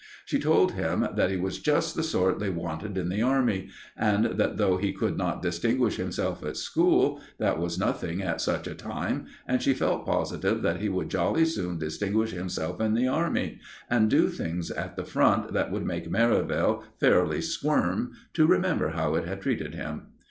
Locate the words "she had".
0.25-0.43